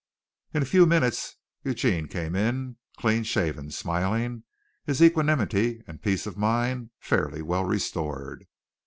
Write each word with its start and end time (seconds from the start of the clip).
In 0.55 0.63
a 0.63 0.65
few 0.65 0.87
minutes 0.87 1.35
Eugene 1.63 2.07
came 2.07 2.35
in, 2.35 2.77
clean 2.97 3.21
shaven, 3.21 3.69
smiling, 3.69 4.45
his 4.83 4.99
equanimity 4.99 5.83
and 5.85 6.01
peace 6.01 6.25
of 6.25 6.35
mind 6.37 6.89
fairly 6.99 7.43
well 7.43 7.65
restored. 7.65 8.47